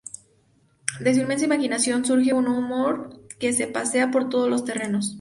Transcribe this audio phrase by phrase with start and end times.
[0.99, 5.09] De su inmensa imaginación surge un humor que se pasea por todos los terrenos.